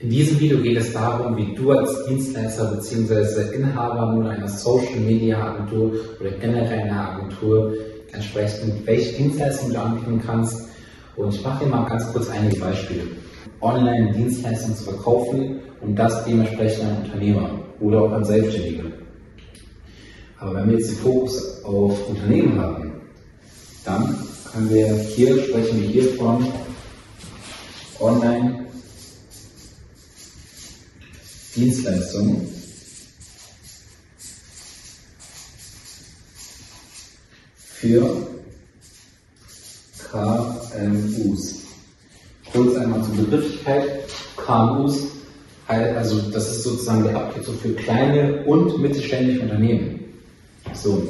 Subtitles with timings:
[0.00, 3.54] In diesem Video geht es darum, wie du als Dienstleister bzw.
[3.54, 7.74] Inhaber nur einer Social Media Agentur oder generell einer Agentur
[8.12, 10.68] entsprechend welche Dienstleistungen du anbieten kannst.
[11.14, 13.02] Und ich mache dir mal ganz kurz einige Beispiele.
[13.60, 18.92] Online-Dienstleistungen zu verkaufen und das dementsprechend an Unternehmer oder auch an Selbstständige.
[20.40, 22.94] Aber wenn wir jetzt den Fokus auf Unternehmen haben,
[23.84, 24.16] dann
[24.52, 26.44] können wir hier sprechen wir hier von
[28.00, 28.63] Online
[31.56, 32.48] Dienstleistungen.
[37.56, 38.26] Für
[40.10, 41.60] KMUs.
[42.52, 43.84] Kurz einmal zur Begrifflichkeit.
[44.36, 45.08] KMUs,
[45.66, 50.00] also das ist sozusagen der Abkürzung für kleine und mittelständische Unternehmen.
[50.72, 51.08] So.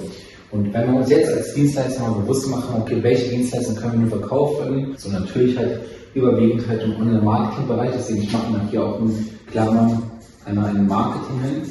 [0.50, 4.00] Und wenn wir uns jetzt als Dienstleister mal bewusst machen, okay, welche Dienstleistungen können wir
[4.00, 5.80] nur verkaufen, so natürlich halt
[6.14, 10.02] überwiegend halt im Online-Marketing-Bereich, deswegen ich mache hier auch in Klammern
[10.46, 11.62] einmal in Marketing hin.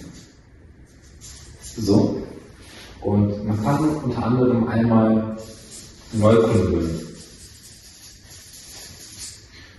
[1.62, 2.22] So.
[3.02, 5.38] Und man kann unter anderem einmal
[6.14, 7.00] Neukunden gewinnen.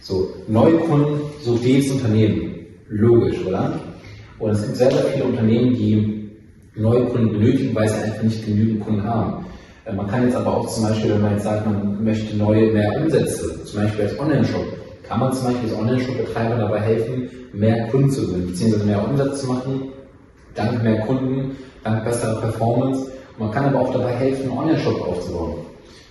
[0.01, 2.67] So, Neukunden, so jedes Unternehmen.
[2.89, 3.81] Logisch, oder?
[4.39, 6.31] Und es gibt sehr, sehr viele Unternehmen, die
[6.77, 9.47] neue Kunden benötigen, weil sie einfach nicht genügend Kunden haben.
[9.85, 12.73] Äh, man kann jetzt aber auch zum Beispiel, wenn man jetzt sagt, man möchte neue,
[12.73, 14.67] mehr Umsätze, zum Beispiel als Online-Shop,
[15.09, 19.41] kann man zum Beispiel als Online-Shop-Betreiber dabei helfen, mehr Kunden zu gewinnen, beziehungsweise mehr Umsatz
[19.41, 19.93] zu machen,
[20.55, 23.11] dank mehr Kunden, dank besserer Performance.
[23.39, 25.55] Man kann aber auch dabei helfen, einen Online-Shop aufzubauen.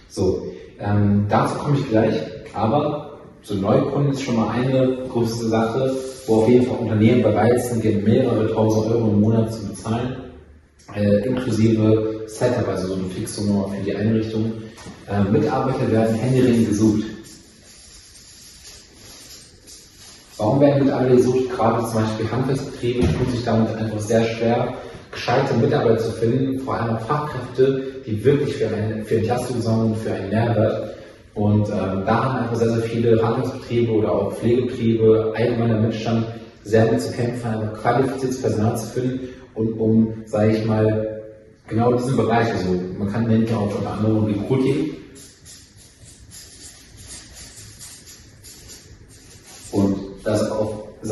[0.09, 0.47] So,
[0.80, 2.16] ähm, dazu komme ich gleich,
[2.53, 5.95] aber so Neukunden ist schon mal eine größte Sache,
[6.28, 10.16] wo auf jeden Fall Unternehmen bereit sind, mehrere tausend Euro im Monat zu bezahlen,
[10.95, 14.53] äh, inklusive Setup, also so eine Fixnummer für die Einrichtung.
[15.09, 17.03] Äh, Mitarbeiter werden händeringend gesucht.
[20.38, 21.50] Warum werden Mitarbeiter gesucht?
[21.52, 24.73] Gerade zum Beispiel Handwerksbetriebe tun sich damit einfach sehr schwer,
[25.12, 30.12] gescheite Mitarbeiter zu finden, vor allem Fachkräfte, die wirklich für, eine, für Entlastung sorgen, für
[30.12, 30.96] einen Mehrwert.
[31.35, 36.25] Und ähm, da haben einfach sehr, sehr viele Handelsbetriebe oder auch Pflegebetriebe, allgemeiner Mittelstand,
[36.63, 41.22] sehr mit zu kämpfen, einfach qualifiziertes Personal zu finden und um, sage ich mal,
[41.68, 44.96] genau diesen Bereich, also man kann ja auch unter anderem Recruiting,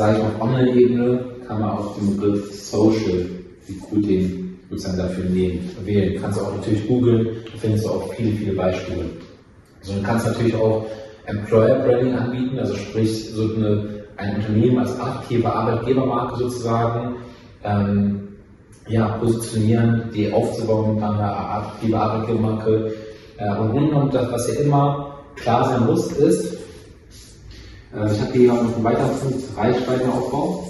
[0.02, 3.26] sage auf Online-Ebene, kann man auch den Begriff Social
[3.68, 6.20] Recruiting sozusagen dafür nehmen, wählen.
[6.20, 9.04] Kannst du auch natürlich googeln, da findest du auch viele, viele Beispiele.
[9.80, 10.86] Also du kannst natürlich auch
[11.26, 17.16] Employer Branding anbieten, also sprich so eine, ein Unternehmen als aktive Arbeitgebermarke sozusagen
[17.62, 18.28] ähm,
[18.88, 22.92] ja, positionieren, die aufzubauen, dann eine aktive Arbeitgebermarke.
[23.36, 26.61] Äh, und, und das, was ja immer klar sein muss, ist,
[27.94, 30.66] ich habe hier noch einen weiteren Punkt, Reichweitenaufbau.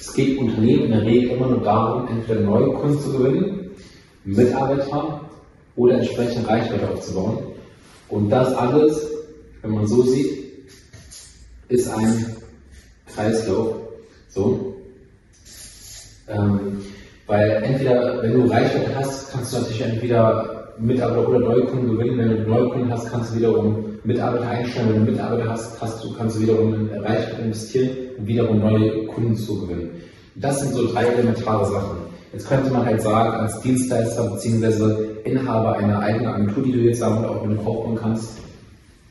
[0.00, 3.70] Es geht Unternehmen in der Regel immer nur darum, entweder neue Kunden zu gewinnen,
[4.24, 5.20] Mitarbeiter
[5.76, 7.38] oder entsprechend Reichweite aufzubauen.
[8.08, 9.08] Und das alles,
[9.62, 10.66] wenn man so sieht,
[11.68, 12.36] ist ein
[13.06, 13.76] Kreislauf.
[14.30, 14.74] So.
[16.26, 16.84] Ähm,
[17.26, 22.18] weil entweder, wenn du Reichweite hast, kannst du natürlich entweder Mitarbeiter oder Neukunden gewinnen.
[22.18, 24.88] Wenn du Neukunden hast, kannst du wiederum Mitarbeiter einstellen.
[24.90, 29.06] Wenn du Mitarbeiter hast, hast du, kannst du wiederum in Reichweite investieren und wiederum neue
[29.06, 29.90] Kunden zu gewinnen.
[30.36, 31.98] Das sind so drei elementare Sachen.
[32.32, 35.20] Jetzt könnte man halt sagen, als Dienstleister bzw.
[35.24, 38.38] Inhaber einer eigenen Agentur, die du jetzt damit auch mit aufbauen kannst,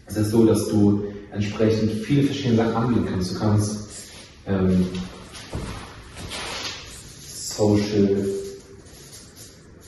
[0.08, 3.34] ist es so, dass du entsprechend viele verschiedene Sachen anbieten kannst.
[3.34, 3.90] Du kannst
[4.46, 4.88] ähm,
[7.26, 8.26] Social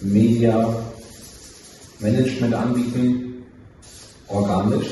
[0.02, 0.76] Media
[2.00, 3.44] Management anbieten,
[4.28, 4.88] organisch.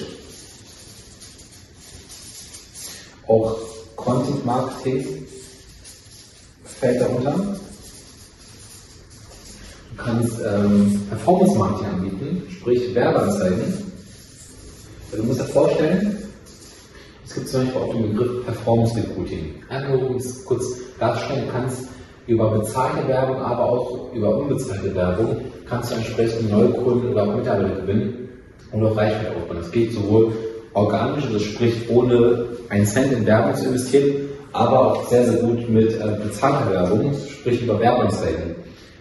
[3.28, 3.58] Auch
[3.96, 5.26] Content Marketing
[6.66, 7.34] fällt darunter.
[9.90, 13.92] Du kannst ähm, Performance Marketing anbieten, sprich Werbeanzeigen.
[15.12, 16.18] Du musst dir vorstellen,
[17.26, 19.56] es gibt zum Beispiel auch den Begriff Performance Recruiting.
[19.70, 20.66] Einfach nur kurz
[21.00, 21.84] darzustellen, du kannst
[22.28, 25.38] über bezahlte Werbung, aber auch über unbezahlte Werbung
[25.68, 28.30] kannst du entsprechend neue Kunden oder auch Mitarbeiter gewinnen
[28.72, 29.58] und auch Reichweite aufbauen.
[29.58, 30.32] Das geht sowohl
[30.74, 35.70] organisch, also sprich ohne einen Cent in Werbung zu investieren, aber auch sehr, sehr gut
[35.70, 38.56] mit äh, bezahlter Werbung, sprich über Werbeanzeigen.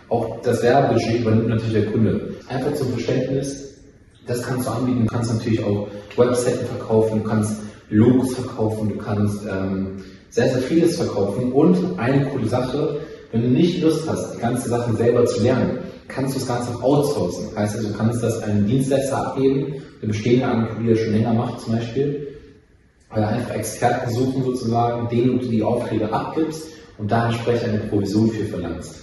[0.09, 2.35] Auch das Werbebudget übernimmt natürlich der Kunde.
[2.49, 3.79] Einfach zum Verständnis,
[4.27, 5.07] das kannst du anbieten.
[5.07, 7.57] Du kannst natürlich auch Webseiten verkaufen, du kannst
[7.91, 11.53] Logos verkaufen, du kannst ähm, sehr, sehr vieles verkaufen.
[11.53, 13.01] Und eine coole Sache,
[13.33, 16.75] wenn du nicht Lust hast, die ganze Sache selber zu lernen, kannst du das Ganze
[16.75, 17.57] auch outsourcen.
[17.57, 21.33] Heißt also, du kannst das einem Dienstleister abgeben, der bestehende Agentur, die das schon länger
[21.33, 22.29] macht zum Beispiel,
[23.11, 26.67] oder einfach Experten suchen sozusagen, denen du die Aufträge abgibst
[26.99, 28.97] und da entsprechend eine Provision für verlangst.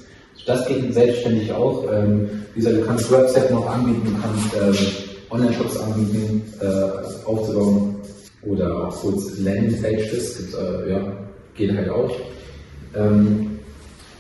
[0.46, 1.86] Das geht selbstständig auch.
[1.92, 4.88] Ähm, wie gesagt, du kannst Webseiten noch anbieten, du kannst ähm,
[5.30, 7.96] Online-Shops anbieten, äh, aufzubauen
[8.44, 11.02] oder auch kurz Landing-Pages, äh, ja,
[11.56, 12.12] geht halt auch.
[12.96, 13.49] Ähm,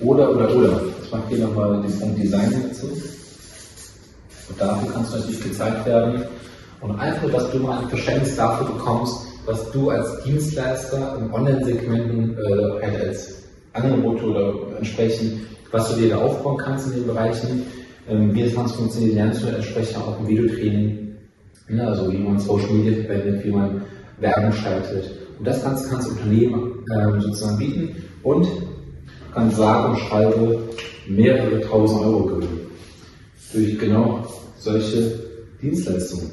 [0.01, 0.81] oder, oder, oder.
[1.03, 2.87] Ich mache hier nochmal den Punkt Design dazu.
[2.87, 6.23] Und dafür kannst du natürlich gezeigt werden.
[6.81, 12.37] Und einfach, dass du mal ein Verständnis dafür bekommst, was du als Dienstleister im Online-Segmenten
[12.37, 13.43] äh, halt als
[13.73, 15.41] Angebot oder entsprechend,
[15.71, 17.63] was du dir da aufbauen kannst in den Bereichen.
[18.07, 21.15] Ähm, wie das Ganze funktioniert, lernst du entsprechend auch im Videotraining.
[21.67, 21.87] Ne?
[21.87, 23.81] Also wie man Social Media verwendet, wie man
[24.19, 25.11] Werbung schaltet.
[25.37, 28.47] Und das Ganze kannst du Unternehmen ähm, sozusagen bieten und
[29.33, 30.69] kann sagen und schreibe
[31.07, 32.71] mehrere tausend Euro gewinnen.
[33.53, 34.25] Durch genau
[34.57, 35.19] solche
[35.61, 36.31] Dienstleistungen.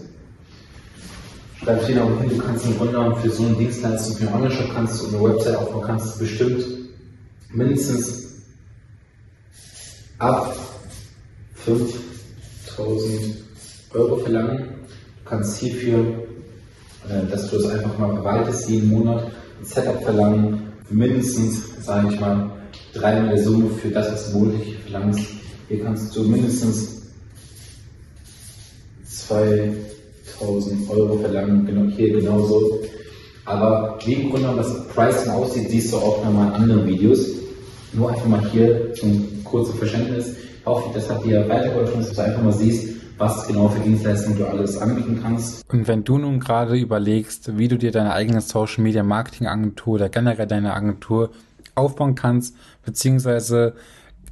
[1.58, 4.34] Schreib hier noch hin, du kannst im Grunde genommen für so eine Dienstleistung, für einen
[4.34, 6.64] Online-Shop kannst du eine Website aufbauen, kannst du bestimmt
[7.52, 8.26] mindestens
[10.18, 10.54] ab
[11.54, 13.36] 5000
[13.94, 14.58] Euro verlangen.
[15.24, 16.26] Du kannst hierfür,
[17.08, 19.24] äh, dass du es einfach mal verwaltest, jeden Monat
[19.58, 22.50] ein Setup verlangen, mindestens, sage ich mal,
[22.98, 25.28] dreimal der Summe für das, was du monatlich verlangst.
[25.68, 27.02] Hier kannst du mindestens
[29.04, 32.80] 2000 Euro verlangen, genau, hier genauso.
[33.44, 37.26] Aber wie im Grunde das Pricing aussieht, siehst du auch nochmal in anderen Videos.
[37.92, 40.34] Nur einfach mal hier zum kurzen Verständnis.
[40.60, 44.38] Ich hoffe, das hat dir weitergeholfen, dass du einfach mal siehst, was genau für Dienstleistungen
[44.38, 45.64] du alles anbieten kannst.
[45.72, 49.94] Und wenn du nun gerade überlegst, wie du dir deine eigene Social Media Marketing Agentur
[49.94, 51.30] oder generell deine Agentur
[51.76, 53.74] aufbauen kannst, beziehungsweise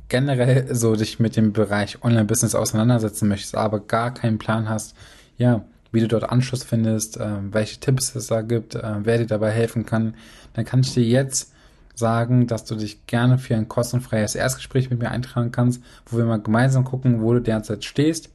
[0.09, 4.95] generell so dich mit dem Bereich Online-Business auseinandersetzen möchtest, aber gar keinen Plan hast,
[5.39, 9.27] ja, wie du dort Anschluss findest, äh, welche Tipps es da gibt, äh, wer dir
[9.27, 10.15] dabei helfen kann,
[10.55, 11.53] dann kann ich dir jetzt
[11.95, 16.25] sagen, dass du dich gerne für ein kostenfreies Erstgespräch mit mir eintragen kannst, wo wir
[16.25, 18.31] mal gemeinsam gucken, wo du derzeit stehst,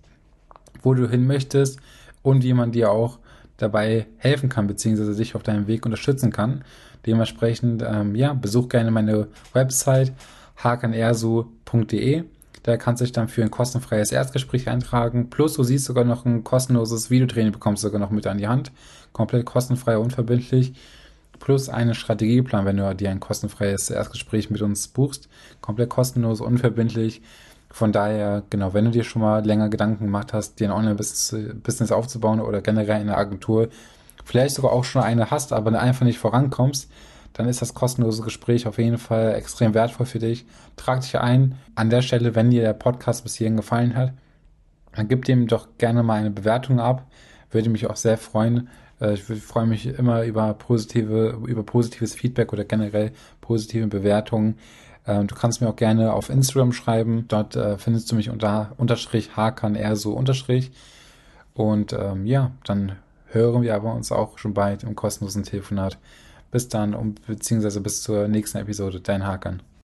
[0.81, 1.79] wo du hin möchtest
[2.21, 3.19] und jemand dir auch
[3.57, 6.63] dabei helfen kann, beziehungsweise dich auf deinem Weg unterstützen kann.
[7.05, 10.13] Dementsprechend, ähm, ja, besuch gerne meine Website
[10.57, 12.23] hakanrsu.de.
[12.63, 15.29] Da kannst du dich dann für ein kostenfreies Erstgespräch eintragen.
[15.29, 18.47] Plus du siehst sogar noch ein kostenloses Videotraining, bekommst du sogar noch mit an die
[18.47, 18.71] Hand.
[19.13, 20.73] Komplett kostenfrei, unverbindlich.
[21.39, 25.29] Plus einen Strategieplan, wenn du dir ein kostenfreies Erstgespräch mit uns buchst.
[25.61, 27.21] Komplett kostenlos, unverbindlich.
[27.71, 31.91] Von daher, genau, wenn du dir schon mal länger Gedanken gemacht hast, dir ein Online-Business
[31.91, 33.69] aufzubauen oder generell eine Agentur,
[34.29, 36.87] vielleicht sogar auch schon eine hast, aber einfach nicht vorankommst,
[37.33, 40.45] dann ist das kostenlose Gespräch auf jeden Fall extrem wertvoll für dich.
[40.75, 41.55] Trag dich ein.
[41.73, 44.13] An der Stelle, wenn dir der Podcast bis hierhin gefallen hat,
[44.93, 47.07] dann gib dem doch gerne mal eine Bewertung ab.
[47.49, 48.69] Würde mich auch sehr freuen.
[49.01, 54.59] Äh, ich freue mich immer über positive, über positives Feedback oder generell positive Bewertungen.
[55.07, 57.25] Ähm, du kannst mir auch gerne auf Instagram schreiben.
[57.29, 60.71] Dort äh, findest du mich unter unterstrich hakan eher so unterstrich.
[61.55, 62.91] Und ähm, ja, dann
[63.31, 65.97] hören wir aber uns auch schon bald im kostenlosen Telefonat.
[66.51, 69.01] Bis dann und beziehungsweise bis zur nächsten Episode.
[69.01, 69.61] Dein Hakan.